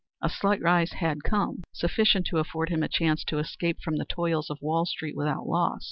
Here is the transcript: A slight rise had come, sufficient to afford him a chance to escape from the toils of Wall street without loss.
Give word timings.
A 0.19 0.29
slight 0.29 0.59
rise 0.63 0.93
had 0.93 1.21
come, 1.23 1.63
sufficient 1.73 2.25
to 2.25 2.39
afford 2.39 2.69
him 2.69 2.81
a 2.81 2.87
chance 2.89 3.23
to 3.25 3.37
escape 3.37 3.81
from 3.83 3.97
the 3.97 4.05
toils 4.05 4.49
of 4.49 4.57
Wall 4.59 4.87
street 4.87 5.15
without 5.15 5.45
loss. 5.47 5.79